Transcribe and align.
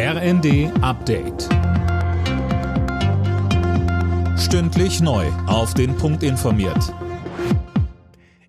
RND 0.00 0.70
Update. 0.80 1.48
Stündlich 4.38 5.00
neu. 5.00 5.26
Auf 5.48 5.74
den 5.74 5.96
Punkt 5.96 6.22
informiert. 6.22 6.94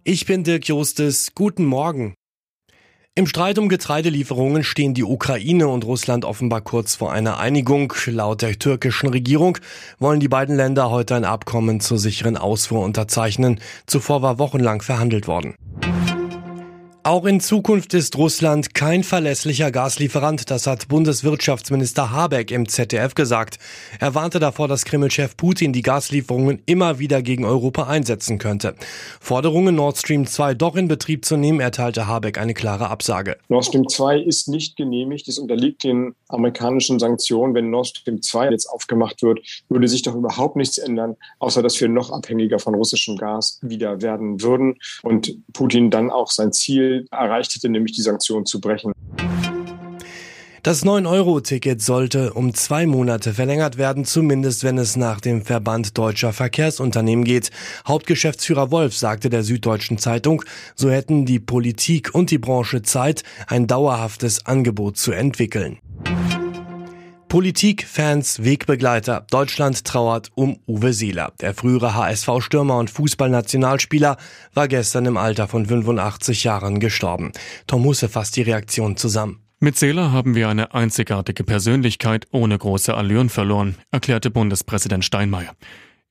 Ich 0.03 0.27
bin 0.27 0.43
Dirk 0.43 0.67
Jostes. 0.67 1.31
Guten 1.33 1.65
Morgen. 1.65 2.13
Im 3.15 3.25
Streit 3.25 3.57
um 3.57 3.67
Getreidelieferungen 3.67 4.63
stehen 4.63 4.93
die 4.93 5.03
Ukraine 5.03 5.69
und 5.69 5.85
Russland 5.85 6.23
offenbar 6.23 6.61
kurz 6.61 6.93
vor 6.93 7.11
einer 7.11 7.39
Einigung. 7.39 7.91
Laut 8.05 8.43
der 8.43 8.59
türkischen 8.59 9.09
Regierung 9.09 9.57
wollen 9.97 10.19
die 10.19 10.27
beiden 10.27 10.55
Länder 10.55 10.91
heute 10.91 11.15
ein 11.15 11.25
Abkommen 11.25 11.79
zur 11.79 11.97
sicheren 11.97 12.37
Ausfuhr 12.37 12.83
unterzeichnen. 12.83 13.59
Zuvor 13.87 14.21
war 14.21 14.37
wochenlang 14.37 14.83
verhandelt 14.83 15.27
worden. 15.27 15.55
Auch 17.09 17.25
in 17.25 17.39
Zukunft 17.39 17.95
ist 17.95 18.15
Russland 18.19 18.75
kein 18.75 19.01
verlässlicher 19.01 19.71
Gaslieferant, 19.71 20.51
das 20.51 20.67
hat 20.67 20.89
Bundeswirtschaftsminister 20.89 22.11
Habeck 22.11 22.51
im 22.51 22.67
ZDF 22.69 23.15
gesagt. 23.15 23.57
Er 23.99 24.13
warnte 24.13 24.37
davor, 24.37 24.67
dass 24.67 24.85
Kremlchef 24.85 25.35
Putin 25.35 25.73
die 25.73 25.81
Gaslieferungen 25.81 26.61
immer 26.67 26.99
wieder 26.99 27.23
gegen 27.23 27.45
Europa 27.45 27.87
einsetzen 27.87 28.37
könnte. 28.37 28.75
Forderungen 29.19 29.73
Nord 29.73 29.97
Stream 29.97 30.27
2 30.27 30.53
doch 30.53 30.75
in 30.75 30.87
Betrieb 30.87 31.25
zu 31.25 31.35
nehmen, 31.35 31.61
erteilte 31.61 32.05
Habeck 32.05 32.37
eine 32.37 32.53
klare 32.53 32.91
Absage. 32.91 33.37
Nord 33.47 33.65
Stream 33.65 33.89
2 33.89 34.19
ist 34.19 34.47
nicht 34.47 34.75
genehmigt, 34.75 35.27
es 35.27 35.39
unterliegt 35.39 35.83
den 35.83 36.13
amerikanischen 36.27 36.99
Sanktionen. 36.99 37.55
Wenn 37.55 37.71
Nord 37.71 37.87
Stream 37.87 38.21
2 38.21 38.51
jetzt 38.51 38.67
aufgemacht 38.67 39.23
wird, 39.23 39.39
würde 39.67 39.87
sich 39.87 40.03
doch 40.03 40.13
überhaupt 40.13 40.57
nichts 40.57 40.77
ändern, 40.77 41.15
außer 41.39 41.63
dass 41.63 41.81
wir 41.81 41.89
noch 41.89 42.11
abhängiger 42.11 42.59
von 42.59 42.75
russischem 42.75 43.17
Gas 43.17 43.57
wieder 43.63 44.03
werden 44.03 44.43
würden 44.43 44.77
und 45.01 45.35
Putin 45.53 45.89
dann 45.89 46.11
auch 46.11 46.29
sein 46.29 46.53
Ziel 46.53 46.98
erreicht 47.11 47.55
hätte, 47.55 47.69
nämlich 47.69 47.93
die 47.93 48.01
Sanktionen 48.01 48.45
zu 48.45 48.59
brechen. 48.59 48.93
Das 50.61 50.85
9-Euro-Ticket 50.85 51.81
sollte 51.81 52.33
um 52.33 52.53
zwei 52.53 52.85
Monate 52.85 53.33
verlängert 53.33 53.77
werden, 53.77 54.03
zumindest 54.03 54.65
wenn 54.65 54.77
es 54.77 54.97
nach 54.97 55.21
dem 55.21 55.43
Verband 55.43 55.97
deutscher 55.97 56.33
Verkehrsunternehmen 56.33 57.23
geht. 57.23 57.49
Hauptgeschäftsführer 57.87 58.69
Wolf 58.69 58.95
sagte 58.95 59.29
der 59.29 59.43
Süddeutschen 59.43 59.97
Zeitung, 59.97 60.43
so 60.75 60.91
hätten 60.91 61.25
die 61.25 61.39
Politik 61.39 62.13
und 62.13 62.29
die 62.29 62.37
Branche 62.37 62.81
Zeit, 62.81 63.23
ein 63.47 63.67
dauerhaftes 63.67 64.45
Angebot 64.45 64.97
zu 64.97 65.13
entwickeln. 65.13 65.79
Politik, 67.29 67.85
Fans, 67.85 68.43
Wegbegleiter. 68.43 69.27
Deutschland 69.29 69.85
trauert 69.85 70.31
um 70.33 70.57
Uwe 70.65 70.93
Seeler. 70.93 71.31
Der 71.39 71.53
frühere 71.53 71.93
HSV-Stürmer 71.93 72.79
und 72.79 72.89
Fußballnationalspieler 72.89 74.17
war 74.55 74.67
gestern 74.67 75.05
im 75.05 75.15
Alter 75.15 75.47
von 75.47 75.67
85 75.67 76.43
Jahren 76.43 76.79
gestorben. 76.79 77.31
Tom 77.67 77.85
Husse 77.85 78.09
fasst 78.09 78.35
die 78.35 78.41
Reaktion 78.41 78.97
zusammen. 78.97 79.43
Mit 79.59 79.77
Seeler 79.77 80.11
haben 80.11 80.33
wir 80.33 80.49
eine 80.49 80.73
einzigartige 80.73 81.43
Persönlichkeit 81.43 82.25
ohne 82.31 82.57
große 82.57 82.95
Allüren 82.95 83.29
verloren, 83.29 83.75
erklärte 83.91 84.31
Bundespräsident 84.31 85.05
Steinmeier. 85.05 85.53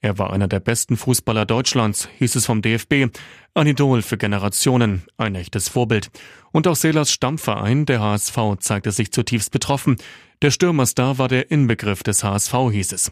Er 0.01 0.17
war 0.17 0.33
einer 0.33 0.47
der 0.47 0.61
besten 0.61 0.97
Fußballer 0.97 1.45
Deutschlands, 1.45 2.09
hieß 2.19 2.37
es 2.37 2.47
vom 2.47 2.63
DFB. 2.63 3.13
Ein 3.55 3.67
Idol 3.67 4.03
für 4.03 4.17
Generationen, 4.17 5.03
ein 5.17 5.35
echtes 5.35 5.69
Vorbild. 5.69 6.11
Und 6.53 6.69
auch 6.69 6.77
Seelers 6.77 7.11
Stammverein, 7.11 7.85
der 7.85 8.01
HSV, 8.01 8.39
zeigte 8.61 8.93
sich 8.93 9.11
zutiefst 9.11 9.51
betroffen. 9.51 9.97
Der 10.41 10.53
Stürmerstar 10.53 11.19
war 11.19 11.27
der 11.27 11.51
Inbegriff 11.51 12.05
des 12.05 12.23
HSV, 12.23 12.55
hieß 12.71 12.93
es. 12.93 13.11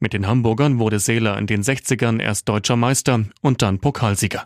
Mit 0.00 0.12
den 0.12 0.26
Hamburgern 0.26 0.80
wurde 0.80 0.98
Seeler 0.98 1.38
in 1.38 1.46
den 1.46 1.62
60ern 1.62 2.20
erst 2.20 2.48
deutscher 2.48 2.74
Meister 2.74 3.24
und 3.40 3.62
dann 3.62 3.78
Pokalsieger. 3.78 4.44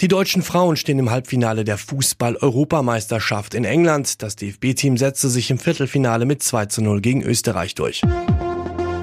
Die 0.00 0.08
deutschen 0.08 0.42
Frauen 0.42 0.76
stehen 0.76 0.98
im 0.98 1.10
Halbfinale 1.10 1.64
der 1.64 1.76
Fußball-Europameisterschaft 1.76 3.54
in 3.54 3.64
England. 3.64 4.22
Das 4.22 4.36
DFB-Team 4.36 4.96
setzte 4.96 5.28
sich 5.28 5.50
im 5.50 5.58
Viertelfinale 5.58 6.24
mit 6.24 6.42
2 6.42 6.66
zu 6.66 6.82
0 6.82 7.02
gegen 7.02 7.22
Österreich 7.22 7.74
durch. 7.74 8.02